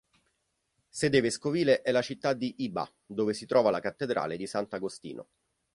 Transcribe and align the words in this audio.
Sede 0.89 1.21
vescovile 1.21 1.83
è 1.83 1.91
la 1.91 2.01
città 2.01 2.33
di 2.33 2.63
Iba, 2.63 2.91
dove 3.05 3.35
si 3.35 3.45
trova 3.45 3.69
la 3.69 3.79
cattedrale 3.79 4.35
di 4.35 4.47
Sant'Agostino. 4.47 5.27